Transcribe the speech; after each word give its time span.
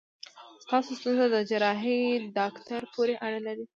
ستاسو 0.63 0.91
ستونزه 0.99 1.25
د 1.29 1.37
جراحي 1.49 2.01
داکټر 2.39 2.81
پورې 2.93 3.13
اړه 3.25 3.39
لري. 3.47 3.65